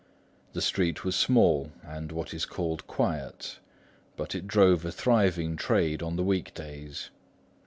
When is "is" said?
2.33-2.45